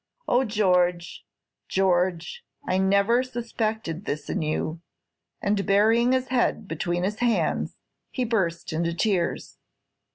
[0.27, 1.27] Oh, George,
[1.69, 4.81] George, I never suspected this in you;"
[5.43, 7.77] and burying his head between his hands,
[8.09, 9.59] he burst into tears.